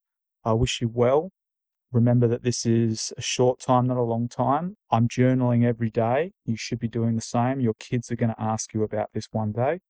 I 0.45 0.53
wish 0.53 0.81
you 0.81 0.89
well. 0.89 1.31
Remember 1.93 2.27
that 2.27 2.43
this 2.43 2.67
is 2.67 3.13
a 3.17 3.23
short 3.23 3.61
time, 3.61 3.87
not 3.87 3.97
a 3.97 4.03
long 4.03 4.29
time. 4.29 4.77
I'm 4.91 5.07
journaling 5.09 5.65
every 5.65 5.91
day. 5.91 6.33
You 6.45 6.57
should 6.57 6.81
be 6.81 6.89
doing 6.89 7.15
the 7.15 7.23
same. 7.23 7.61
Your 7.61 7.75
kids 7.79 8.11
are 8.11 8.17
going 8.17 8.35
to 8.35 8.43
ask 8.43 8.75
you 8.75 8.83
about 8.83 9.11
this 9.15 9.29
one 9.31 9.53
day. 9.53 9.81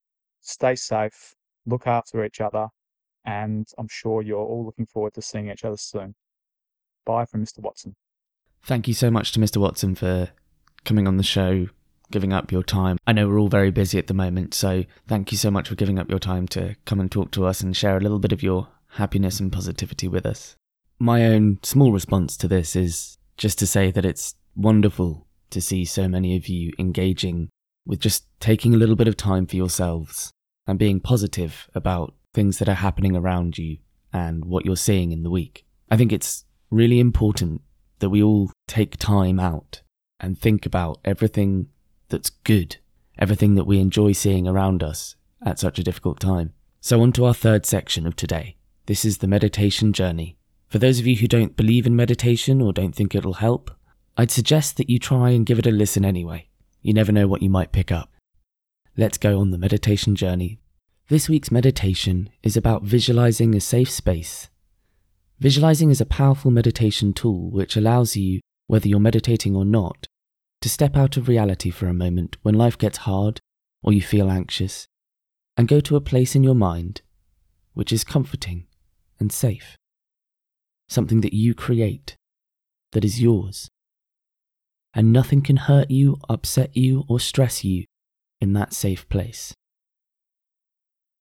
Stay 0.42 0.74
safe, 0.74 1.34
look 1.64 1.86
after 1.86 2.22
each 2.24 2.42
other, 2.42 2.68
and 3.24 3.66
I'm 3.78 3.88
sure 3.88 4.20
you're 4.20 4.38
all 4.38 4.66
looking 4.66 4.84
forward 4.84 5.14
to 5.14 5.22
seeing 5.22 5.48
each 5.48 5.64
other 5.64 5.78
soon. 5.78 6.14
Bye 7.06 7.24
from 7.24 7.42
Mr. 7.42 7.60
Watson. 7.60 7.96
Thank 8.62 8.86
you 8.86 8.94
so 8.94 9.10
much 9.10 9.32
to 9.32 9.40
Mr. 9.40 9.56
Watson 9.56 9.94
for 9.94 10.28
coming 10.84 11.08
on 11.08 11.16
the 11.16 11.22
show, 11.22 11.68
giving 12.10 12.34
up 12.34 12.52
your 12.52 12.62
time. 12.62 12.98
I 13.06 13.12
know 13.12 13.28
we're 13.28 13.38
all 13.38 13.48
very 13.48 13.70
busy 13.70 13.98
at 13.98 14.08
the 14.08 14.14
moment, 14.14 14.52
so 14.52 14.84
thank 15.08 15.32
you 15.32 15.38
so 15.38 15.50
much 15.50 15.70
for 15.70 15.74
giving 15.74 15.98
up 15.98 16.10
your 16.10 16.18
time 16.18 16.46
to 16.48 16.76
come 16.84 17.00
and 17.00 17.10
talk 17.10 17.30
to 17.32 17.46
us 17.46 17.62
and 17.62 17.74
share 17.74 17.96
a 17.96 18.00
little 18.00 18.18
bit 18.18 18.32
of 18.32 18.42
your 18.42 18.68
happiness 18.94 19.40
and 19.40 19.52
positivity 19.52 20.08
with 20.08 20.24
us. 20.26 20.56
My 20.98 21.24
own 21.26 21.58
small 21.62 21.92
response 21.92 22.36
to 22.38 22.48
this 22.48 22.76
is 22.76 23.18
just 23.36 23.58
to 23.58 23.66
say 23.66 23.90
that 23.90 24.04
it's 24.04 24.34
wonderful 24.54 25.26
to 25.50 25.60
see 25.60 25.84
so 25.84 26.08
many 26.08 26.36
of 26.36 26.48
you 26.48 26.72
engaging 26.78 27.48
with 27.86 28.00
just 28.00 28.26
taking 28.40 28.74
a 28.74 28.76
little 28.76 28.96
bit 28.96 29.08
of 29.08 29.16
time 29.16 29.46
for 29.46 29.56
yourselves 29.56 30.30
and 30.66 30.78
being 30.78 31.00
positive 31.00 31.68
about 31.74 32.14
things 32.32 32.58
that 32.58 32.68
are 32.68 32.74
happening 32.74 33.16
around 33.16 33.58
you 33.58 33.78
and 34.12 34.44
what 34.44 34.64
you're 34.64 34.76
seeing 34.76 35.12
in 35.12 35.22
the 35.22 35.30
week. 35.30 35.64
I 35.90 35.96
think 35.96 36.12
it's 36.12 36.44
really 36.70 37.00
important 37.00 37.62
that 37.98 38.10
we 38.10 38.22
all 38.22 38.50
take 38.66 38.96
time 38.96 39.38
out 39.38 39.82
and 40.20 40.38
think 40.38 40.64
about 40.66 41.00
everything 41.04 41.66
that's 42.08 42.30
good, 42.30 42.76
everything 43.18 43.54
that 43.56 43.66
we 43.66 43.78
enjoy 43.78 44.12
seeing 44.12 44.46
around 44.46 44.82
us 44.82 45.16
at 45.44 45.58
such 45.58 45.78
a 45.78 45.84
difficult 45.84 46.20
time. 46.20 46.52
So, 46.80 47.02
on 47.02 47.12
to 47.12 47.24
our 47.24 47.34
third 47.34 47.66
section 47.66 48.06
of 48.06 48.16
today. 48.16 48.56
This 48.86 49.04
is 49.04 49.18
the 49.18 49.26
meditation 49.26 49.92
journey. 49.92 50.36
For 50.68 50.78
those 50.78 50.98
of 50.98 51.06
you 51.06 51.16
who 51.16 51.28
don't 51.28 51.56
believe 51.56 51.86
in 51.86 51.96
meditation 51.96 52.60
or 52.60 52.72
don't 52.72 52.94
think 52.94 53.14
it'll 53.14 53.34
help, 53.34 53.70
I'd 54.16 54.30
suggest 54.30 54.76
that 54.76 54.90
you 54.90 54.98
try 54.98 55.30
and 55.30 55.46
give 55.46 55.58
it 55.58 55.66
a 55.66 55.70
listen 55.70 56.04
anyway. 56.04 56.48
You 56.82 56.92
never 56.92 57.12
know 57.12 57.26
what 57.26 57.42
you 57.42 57.50
might 57.50 57.72
pick 57.72 57.90
up. 57.90 58.10
Let's 58.96 59.18
go 59.18 59.40
on 59.40 59.50
the 59.50 59.58
meditation 59.58 60.14
journey. 60.14 60.60
This 61.08 61.28
week's 61.28 61.50
meditation 61.50 62.30
is 62.42 62.56
about 62.56 62.82
visualizing 62.82 63.54
a 63.54 63.60
safe 63.60 63.90
space 63.90 64.48
Visualizing 65.40 65.90
is 65.90 66.00
a 66.00 66.06
powerful 66.06 66.50
meditation 66.50 67.12
tool 67.12 67.50
which 67.50 67.76
allows 67.76 68.16
you, 68.16 68.40
whether 68.68 68.88
you're 68.88 69.00
meditating 69.00 69.56
or 69.56 69.64
not, 69.64 70.06
to 70.60 70.68
step 70.68 70.96
out 70.96 71.16
of 71.16 71.28
reality 71.28 71.70
for 71.70 71.86
a 71.88 71.94
moment 71.94 72.36
when 72.42 72.54
life 72.54 72.78
gets 72.78 72.98
hard 72.98 73.40
or 73.82 73.92
you 73.92 74.00
feel 74.00 74.30
anxious, 74.30 74.86
and 75.56 75.68
go 75.68 75.80
to 75.80 75.96
a 75.96 76.00
place 76.00 76.34
in 76.34 76.44
your 76.44 76.54
mind 76.54 77.02
which 77.74 77.92
is 77.92 78.04
comforting 78.04 78.66
and 79.18 79.32
safe. 79.32 79.76
something 80.88 81.20
that 81.22 81.34
you 81.34 81.54
create, 81.54 82.16
that 82.92 83.04
is 83.04 83.20
yours. 83.20 83.68
And 84.94 85.12
nothing 85.12 85.42
can 85.42 85.56
hurt 85.56 85.90
you, 85.90 86.18
upset 86.28 86.76
you, 86.76 87.04
or 87.08 87.18
stress 87.18 87.64
you 87.64 87.84
in 88.40 88.52
that 88.52 88.72
safe 88.72 89.08
place. 89.08 89.54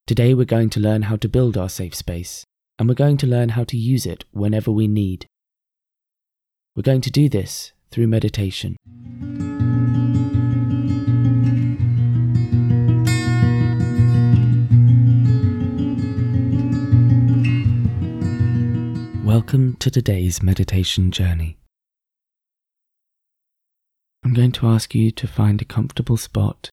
Today, 0.05 0.33
we're 0.33 0.45
going 0.45 0.69
to 0.71 0.79
learn 0.79 1.03
how 1.03 1.15
to 1.15 1.29
build 1.29 1.57
our 1.57 1.69
safe 1.69 1.95
space, 1.95 2.45
and 2.77 2.87
we're 2.87 2.95
going 2.95 3.17
to 3.17 3.27
learn 3.27 3.49
how 3.49 3.63
to 3.63 3.77
use 3.77 4.05
it 4.05 4.25
whenever 4.31 4.69
we 4.69 4.87
need. 4.87 5.27
We're 6.75 6.83
going 6.83 7.01
to 7.01 7.11
do 7.11 7.29
this 7.29 7.71
through 7.89 8.07
meditation. 8.07 8.75
Welcome 19.43 19.75
to 19.81 19.91
today's 19.91 20.41
meditation 20.41 21.11
journey. 21.11 21.57
I'm 24.23 24.33
going 24.33 24.53
to 24.53 24.67
ask 24.67 24.95
you 24.95 25.11
to 25.11 25.27
find 25.27 25.61
a 25.61 25.65
comfortable 25.65 26.15
spot 26.15 26.69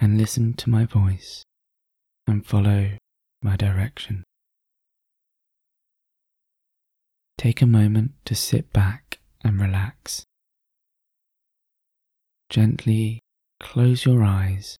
and 0.00 0.18
listen 0.18 0.54
to 0.54 0.68
my 0.68 0.86
voice 0.86 1.44
and 2.26 2.44
follow 2.44 2.90
my 3.42 3.54
direction. 3.54 4.24
Take 7.38 7.62
a 7.62 7.66
moment 7.66 8.10
to 8.24 8.34
sit 8.34 8.72
back 8.72 9.20
and 9.44 9.60
relax. 9.60 10.24
Gently 12.50 13.20
close 13.60 14.04
your 14.04 14.24
eyes 14.24 14.76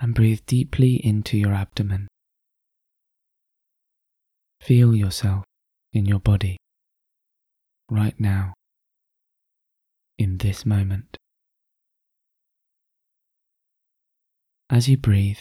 and 0.00 0.14
breathe 0.14 0.40
deeply 0.46 1.04
into 1.04 1.36
your 1.36 1.52
abdomen. 1.52 2.06
Feel 4.60 4.94
yourself 4.94 5.44
in 5.92 6.04
your 6.06 6.20
body 6.20 6.58
right 7.90 8.18
now, 8.18 8.54
in 10.18 10.38
this 10.38 10.66
moment. 10.66 11.16
As 14.70 14.88
you 14.88 14.98
breathe, 14.98 15.38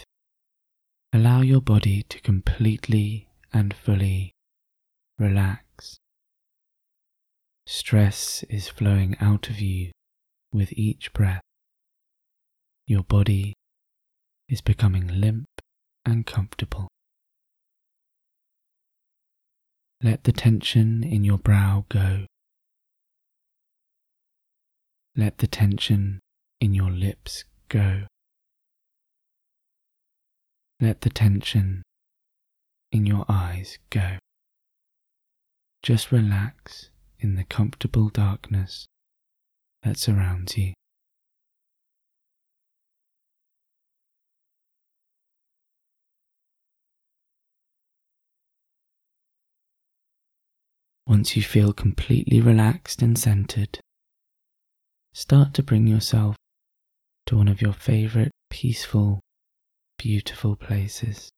allow 1.12 1.42
your 1.42 1.62
body 1.62 2.04
to 2.04 2.22
completely 2.22 3.28
and 3.52 3.74
fully 3.74 4.32
relax. 5.20 5.98
Stress 7.66 8.44
is 8.50 8.70
flowing 8.70 9.18
out 9.20 9.50
of 9.50 9.60
you 9.60 9.92
with 10.54 10.72
each 10.74 11.12
breath. 11.12 11.42
Your 12.86 13.04
body 13.04 13.54
is 14.48 14.62
becoming 14.62 15.08
limp 15.08 15.48
and 16.06 16.26
comfortable. 16.26 16.88
Let 20.04 20.25
the 20.25 20.32
tension 20.32 21.04
in 21.04 21.24
your 21.24 21.39
brow 21.39 21.86
go. 21.89 22.25
Let 25.16 25.39
the 25.39 25.48
tension 25.48 26.20
in 26.62 26.75
your 26.75 26.92
lips 26.92 27.46
go. 27.68 28.04
Let 30.80 31.01
the 31.01 31.10
tension 31.10 31.82
in 32.92 33.08
your 33.08 33.25
eyes 33.27 33.80
go. 33.89 34.20
Just 35.82 36.12
relax 36.12 36.92
in 37.20 37.36
the 37.36 37.44
comfortable 37.44 38.10
darkness 38.10 38.86
that 39.82 39.98
surrounds 39.98 40.58
you. 40.58 40.74
Once 51.08 51.38
you 51.38 51.42
feel 51.42 51.72
completely 51.72 52.42
relaxed 52.42 53.02
and 53.02 53.18
centered, 53.18 53.80
start 55.14 55.54
to 55.54 55.64
bring 55.64 55.88
yourself 55.88 56.36
to 57.26 57.38
one 57.38 57.48
of 57.48 57.62
your 57.62 57.72
favorite 57.72 58.32
peaceful, 58.50 59.22
beautiful 59.98 60.58
places. 60.58 61.30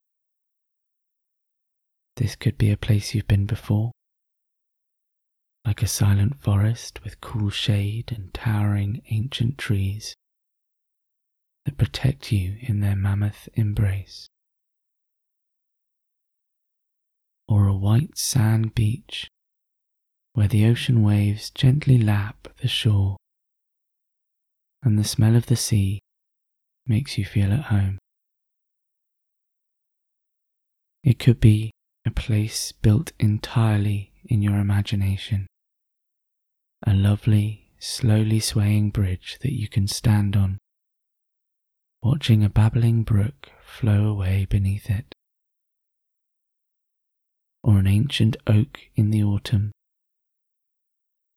This 2.15 2.35
could 2.35 2.57
be 2.57 2.71
a 2.71 2.77
place 2.77 3.13
you've 3.13 3.27
been 3.27 3.45
before, 3.45 3.91
like 5.63 5.83
a 5.83 5.87
silent 5.87 6.41
forest 6.41 7.03
with 7.03 7.21
cool 7.21 7.51
shade 7.51 8.11
and 8.11 8.33
towering 8.33 9.03
ancient 9.11 9.59
trees 9.59 10.15
that 11.65 11.77
protect 11.77 12.31
you 12.31 12.57
in 12.61 12.79
their 12.79 12.95
mammoth 12.95 13.47
embrace. 13.53 14.27
Or 17.47 17.67
a 17.67 17.75
white 17.75 18.17
sand 18.17 18.73
beach 18.73 19.29
where 20.33 20.47
the 20.47 20.65
ocean 20.65 21.03
waves 21.03 21.49
gently 21.49 21.97
lap 21.97 22.47
the 22.61 22.67
shore, 22.67 23.17
and 24.83 24.97
the 24.97 25.03
smell 25.03 25.35
of 25.35 25.47
the 25.47 25.55
sea 25.55 25.99
makes 26.85 27.17
you 27.17 27.25
feel 27.25 27.51
at 27.51 27.65
home. 27.65 27.97
It 31.03 31.19
could 31.19 31.39
be 31.39 31.71
a 32.05 32.11
place 32.11 32.71
built 32.71 33.11
entirely 33.19 34.11
in 34.25 34.41
your 34.41 34.57
imagination, 34.57 35.47
a 36.85 36.93
lovely, 36.93 37.71
slowly 37.79 38.39
swaying 38.39 38.91
bridge 38.91 39.37
that 39.41 39.53
you 39.53 39.67
can 39.67 39.87
stand 39.87 40.35
on, 40.35 40.57
watching 42.01 42.43
a 42.43 42.49
babbling 42.49 43.03
brook 43.03 43.49
flow 43.63 44.07
away 44.07 44.45
beneath 44.49 44.89
it, 44.89 45.13
or 47.63 47.79
an 47.79 47.87
ancient 47.87 48.37
oak 48.47 48.79
in 48.95 49.09
the 49.09 49.23
autumn 49.23 49.71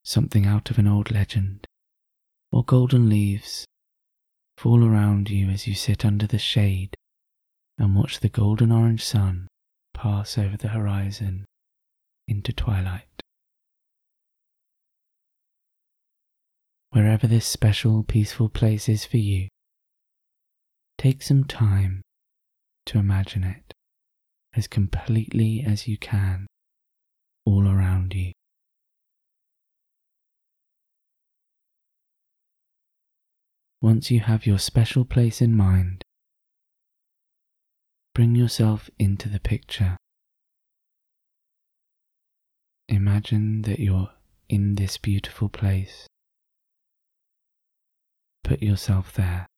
something 0.04 0.46
out 0.46 0.70
of 0.70 0.78
an 0.78 0.86
old 0.86 1.10
legend, 1.10 1.66
or 2.50 2.64
golden 2.64 3.08
leaves 3.08 3.64
fall 4.56 4.84
around 4.84 5.30
you 5.30 5.48
as 5.48 5.66
you 5.66 5.74
sit 5.74 6.04
under 6.04 6.26
the 6.26 6.38
shade 6.38 6.94
and 7.78 7.96
watch 7.96 8.20
the 8.20 8.28
golden 8.28 8.70
orange 8.70 9.04
sun 9.04 9.48
pass 9.94 10.36
over 10.36 10.56
the 10.56 10.68
horizon 10.68 11.44
into 12.28 12.52
twilight. 12.52 13.06
Wherever 16.90 17.26
this 17.26 17.46
special, 17.46 18.02
peaceful 18.02 18.48
place 18.48 18.88
is 18.88 19.04
for 19.04 19.16
you, 19.16 19.48
take 20.98 21.22
some 21.22 21.44
time 21.44 22.02
to 22.86 22.98
imagine 22.98 23.44
it 23.44 23.72
as 24.54 24.66
completely 24.66 25.64
as 25.66 25.88
you 25.88 25.96
can 25.96 26.46
all 27.46 27.66
around 27.66 28.14
you. 28.14 28.32
Once 33.82 34.12
you 34.12 34.20
have 34.20 34.46
your 34.46 34.60
special 34.60 35.04
place 35.04 35.42
in 35.42 35.56
mind, 35.56 36.04
bring 38.14 38.36
yourself 38.36 38.88
into 38.96 39.28
the 39.28 39.40
picture. 39.40 39.96
Imagine 42.88 43.62
that 43.62 43.80
you're 43.80 44.10
in 44.48 44.76
this 44.76 44.98
beautiful 44.98 45.48
place. 45.48 46.06
Put 48.44 48.62
yourself 48.62 49.12
there. 49.14 49.48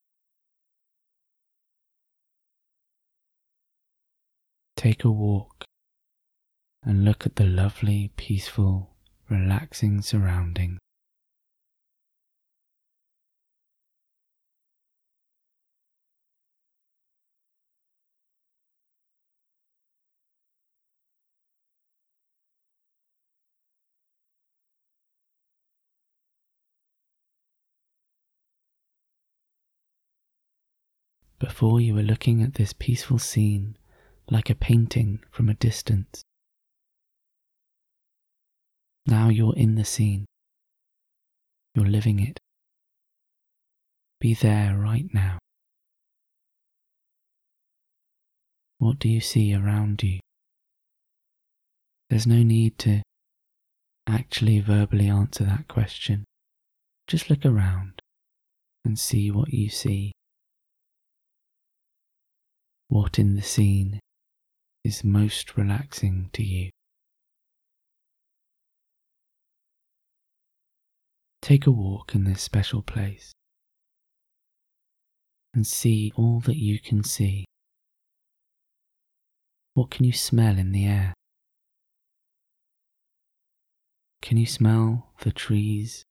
Take 4.75 5.05
a 5.05 5.11
walk 5.11 5.67
and 6.83 7.05
look 7.05 7.27
at 7.27 7.37
the 7.37 7.45
lovely, 7.45 8.11
peaceful, 8.17 8.95
relaxing 9.29 10.01
surroundings. 10.01 10.79
Before 31.39 31.81
you 31.81 31.95
were 31.95 32.03
looking 32.03 32.43
at 32.43 32.55
this 32.55 32.73
peaceful 32.73 33.19
scene 33.19 33.77
like 34.31 34.49
a 34.51 34.55
painting 34.55 35.21
from 35.31 35.49
a 35.49 35.55
distance. 35.55 36.23
Now 39.07 39.29
you're 39.29 39.57
in 39.57 39.75
the 39.75 39.85
scene. 39.85 40.25
You're 41.75 41.87
living 41.87 42.21
it. 42.21 42.41
Be 44.21 44.33
there 44.35 44.77
right 44.79 45.13
now. 45.13 45.39
What 48.79 48.99
do 48.99 49.09
you 49.09 49.21
see 49.21 49.55
around 49.55 50.03
you? 50.03 50.21
There's 52.09 52.27
no 52.27 52.43
need 52.43 52.79
to 52.81 53.03
actually 54.07 54.61
verbally 54.61 55.09
answer 55.09 55.45
that 55.45 55.69
question. 55.69 56.25
Just 57.07 57.29
look 57.29 57.45
around 57.45 58.01
and 58.85 58.99
see 58.99 59.31
what 59.31 59.53
you 59.53 59.69
see 59.69 60.13
what 62.95 63.19
in 63.19 63.35
the 63.35 63.43
scene 63.43 63.99
is 64.85 65.03
most 65.03 65.57
relaxing 65.57 66.31
to 66.33 66.45
you. 66.45 66.71
Take 71.43 71.67
a 71.67 71.73
walk 71.73 72.15
in 72.15 72.23
this 72.23 72.41
special 72.41 72.83
place 72.83 73.33
and 75.53 75.67
see 75.67 76.13
all 76.15 76.39
that 76.47 76.57
you 76.57 76.79
can 76.79 77.03
see. 77.03 77.45
What 79.75 79.91
can 79.91 80.05
you 80.05 80.13
smell 80.13 80.57
in 80.57 80.71
the 80.71 80.87
air? 80.87 81.15
Can 84.23 84.37
you 84.37 84.47
smell 84.47 85.09
the 85.19 85.33
trees 85.33 86.05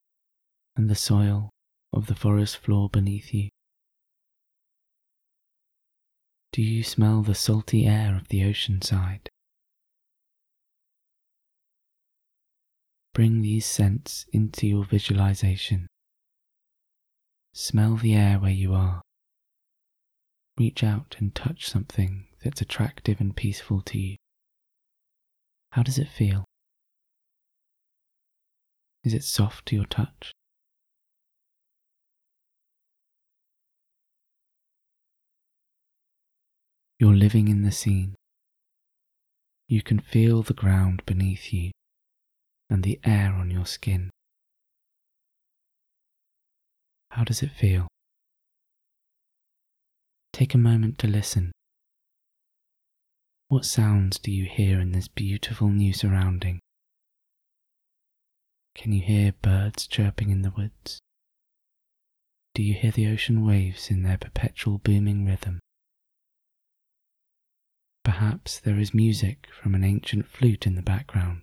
and 0.75 0.89
the 0.89 0.95
soil 0.95 1.49
of 1.93 2.07
the 2.07 2.15
forest 2.15 2.57
floor 2.57 2.89
beneath 2.89 3.33
you? 3.33 3.52
Do 6.53 6.61
you 6.61 6.83
smell 6.83 7.23
the 7.23 7.33
salty 7.33 7.87
air 7.87 8.15
of 8.15 8.27
the 8.27 8.45
ocean 8.45 8.79
side? 8.83 9.27
Bring 13.11 13.41
these 13.41 13.65
scents 13.65 14.27
into 14.31 14.67
your 14.67 14.85
visualization. 14.85 15.87
Smell 17.53 17.95
the 17.95 18.13
air 18.13 18.37
where 18.37 18.51
you 18.51 18.75
are. 18.75 19.01
Reach 20.55 20.83
out 20.83 21.15
and 21.17 21.33
touch 21.33 21.67
something 21.67 22.27
that's 22.43 22.61
attractive 22.61 23.19
and 23.19 23.35
peaceful 23.35 23.81
to 23.81 23.97
you. 23.97 24.17
How 25.71 25.81
does 25.81 25.97
it 25.97 26.07
feel? 26.07 26.45
Is 29.03 29.15
it 29.15 29.23
soft 29.23 29.65
to 29.69 29.75
your 29.75 29.85
touch? 29.85 30.33
You're 37.03 37.13
living 37.13 37.49
in 37.49 37.63
the 37.63 37.71
scene. 37.73 38.15
You 39.67 39.81
can 39.81 39.99
feel 39.99 40.41
the 40.41 40.53
ground 40.53 41.03
beneath 41.05 41.51
you 41.51 41.71
and 42.69 42.81
the 42.81 42.97
air 43.03 43.33
on 43.33 43.51
your 43.51 43.65
skin. 43.65 44.09
How 47.11 47.25
does 47.25 47.43
it 47.43 47.51
feel? 47.51 47.89
Take 50.31 50.53
a 50.53 50.57
moment 50.57 50.97
to 50.99 51.07
listen. 51.07 51.51
What 53.49 53.65
sounds 53.65 54.17
do 54.17 54.31
you 54.31 54.45
hear 54.45 54.79
in 54.79 54.93
this 54.93 55.09
beautiful 55.09 55.67
new 55.67 55.91
surrounding? 55.91 56.61
Can 58.75 58.93
you 58.93 59.01
hear 59.01 59.33
birds 59.41 59.87
chirping 59.87 60.29
in 60.29 60.41
the 60.41 60.51
woods? 60.51 61.01
Do 62.55 62.63
you 62.63 62.73
hear 62.73 62.91
the 62.91 63.07
ocean 63.11 63.45
waves 63.45 63.89
in 63.89 64.03
their 64.03 64.17
perpetual 64.17 64.77
booming 64.77 65.25
rhythm? 65.25 65.59
Perhaps 68.03 68.59
there 68.59 68.79
is 68.79 68.93
music 68.93 69.47
from 69.61 69.73
an 69.75 69.83
ancient 69.83 70.27
flute 70.27 70.67
in 70.67 70.75
the 70.75 70.81
background. 70.81 71.41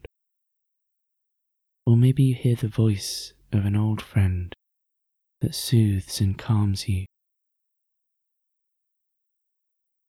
Or 1.86 1.96
maybe 1.96 2.22
you 2.22 2.34
hear 2.34 2.54
the 2.54 2.68
voice 2.68 3.32
of 3.52 3.64
an 3.64 3.74
old 3.74 4.02
friend 4.02 4.52
that 5.40 5.54
soothes 5.54 6.20
and 6.20 6.36
calms 6.36 6.88
you. 6.88 7.06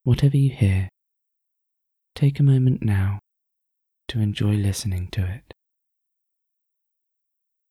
Whatever 0.04 0.36
you 0.36 0.50
hear, 0.50 0.88
take 2.14 2.38
a 2.38 2.42
moment 2.42 2.82
now 2.82 3.18
to 4.08 4.20
enjoy 4.20 4.54
listening 4.54 5.08
to 5.12 5.24
it. 5.24 5.54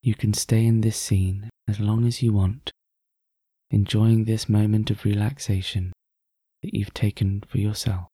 You 0.02 0.16
can 0.16 0.34
stay 0.34 0.66
in 0.66 0.82
this 0.82 0.98
scene 0.98 1.50
as 1.68 1.80
long 1.80 2.08
as 2.08 2.24
you 2.24 2.34
want, 2.34 2.72
enjoying 3.70 4.26
this 4.26 4.50
moment 4.50 4.90
of 4.90 5.06
relaxation 5.06 5.94
that 6.64 6.74
you've 6.74 6.94
taken 6.94 7.44
for 7.48 7.60
yourself. 7.60 8.11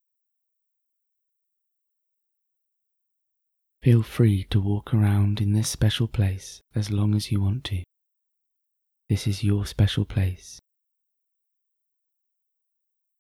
Feel 3.84 4.04
free 4.04 4.44
to 4.50 4.60
walk 4.60 4.94
around 4.94 5.40
in 5.40 5.54
this 5.54 5.70
special 5.70 6.08
place 6.08 6.62
as 6.76 6.92
long 6.92 7.16
as 7.16 7.32
you 7.32 7.42
want 7.42 7.64
to. 7.66 7.84
This 9.10 9.28
is 9.28 9.44
your 9.44 9.66
special 9.66 10.04
place. 10.04 10.60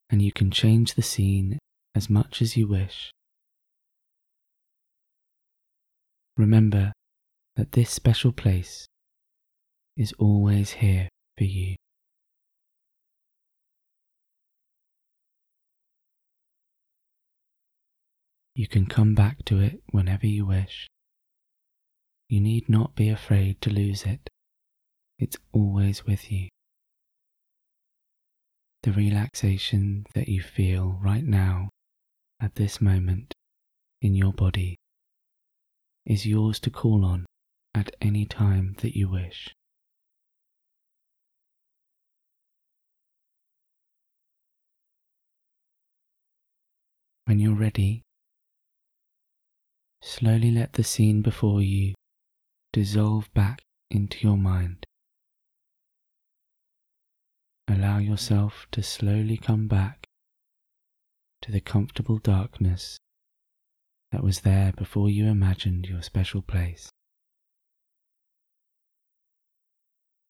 And 0.10 0.22
you 0.22 0.32
can 0.32 0.52
change 0.52 0.96
the 0.96 1.02
scene 1.02 1.60
as 1.96 2.10
much 2.10 2.42
as 2.42 2.58
you 2.58 2.68
wish. 2.68 3.12
Remember 6.36 6.94
that 7.56 7.72
this 7.72 7.90
special 7.90 8.32
place 8.32 8.88
is 9.96 10.14
always 10.20 10.72
here 10.74 11.10
for 11.38 11.46
you. 11.46 11.76
You 18.58 18.68
can 18.68 18.88
come 18.88 19.14
back 19.14 19.46
to 19.46 19.60
it 19.60 19.84
whenever 19.92 20.26
you 20.26 20.48
wish. 20.48 20.90
You 22.28 22.40
need 22.40 22.68
not 22.68 22.96
be 22.96 23.08
afraid 23.08 23.62
to 23.62 23.70
lose 23.70 24.02
it. 24.02 24.32
It's 25.20 25.38
always 25.52 26.08
with 26.08 26.32
you. 26.32 26.50
The 28.82 28.94
relaxation 28.94 30.08
that 30.16 30.28
you 30.28 30.42
feel 30.42 30.98
right 31.00 31.24
now 31.24 31.70
at 32.42 32.56
this 32.56 32.82
moment 32.82 33.36
in 34.02 34.16
your 34.16 34.34
body 34.34 34.80
is 36.08 36.26
yours 36.26 36.60
to 36.62 36.72
call 36.72 37.06
on 37.06 37.28
at 37.76 37.96
any 38.02 38.26
time 38.26 38.76
that 38.82 38.98
you 38.98 39.08
wish. 39.08 39.54
When 47.26 47.38
you're 47.38 47.54
ready, 47.54 48.07
slowly 50.02 50.52
let 50.52 50.74
the 50.74 50.84
scene 50.84 51.22
before 51.22 51.62
you 51.62 51.94
dissolve 52.74 53.32
back 53.34 53.62
into 53.90 54.20
your 54.26 54.38
mind. 54.38 54.86
Allow 57.68 57.98
yourself 57.98 58.66
to 58.72 58.82
slowly 58.82 59.38
come 59.38 59.68
back 59.68 60.06
to 61.42 61.52
the 61.52 61.60
comfortable 61.60 62.18
darkness 62.18 62.98
that 64.12 64.24
was 64.24 64.42
there 64.42 64.72
before 64.72 65.10
you 65.10 65.28
imagined 65.28 65.86
your 65.86 66.02
special 66.02 66.42
place. 66.42 66.90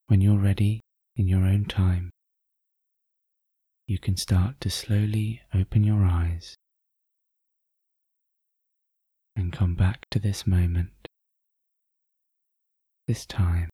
When 0.08 0.22
you're 0.22 0.40
ready 0.40 0.82
in 1.16 1.28
your 1.28 1.46
own 1.46 1.66
time, 1.66 2.10
you 3.88 4.00
can 4.00 4.18
start 4.18 4.60
to 4.62 4.70
slowly 4.70 5.42
open 5.54 5.84
your 5.84 6.04
eyes 6.04 6.57
and 9.38 9.54
come 9.54 9.76
back 9.76 10.06
to 10.10 10.20
this 10.20 10.46
moment, 10.48 11.08
this 13.08 13.26
time, 13.26 13.70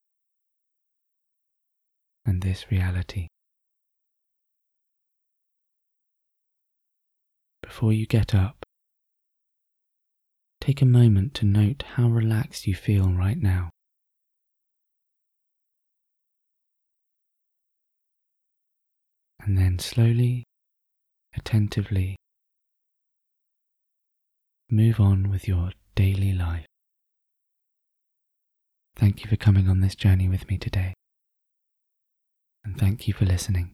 and 2.26 2.42
this 2.42 2.70
reality. 2.70 3.26
Before 7.62 7.92
you 7.92 8.06
get 8.06 8.34
up, 8.34 8.64
take 10.60 10.82
a 10.82 10.86
moment 10.86 11.34
to 11.34 11.46
note 11.46 11.82
how 11.94 12.08
relaxed 12.08 12.66
you 12.66 12.74
feel 12.74 13.08
right 13.08 13.40
now. 13.40 13.70
and 19.44 19.58
then 19.58 19.78
slowly, 19.78 20.44
attentively 21.36 22.16
move 24.74 24.98
on 24.98 25.30
with 25.30 25.46
your 25.46 25.70
daily 25.94 26.32
life. 26.32 26.66
Thank 28.96 29.22
you 29.22 29.30
for 29.30 29.36
coming 29.36 29.68
on 29.68 29.80
this 29.80 29.94
journey 29.94 30.28
with 30.28 30.48
me 30.48 30.58
today, 30.58 30.94
and 32.64 32.76
thank 32.76 33.06
you 33.06 33.14
for 33.14 33.24
listening. 33.24 33.62